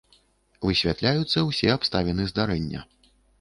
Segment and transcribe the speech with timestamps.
[0.69, 2.81] Высвятляюцца ўсе абставіны здарэння.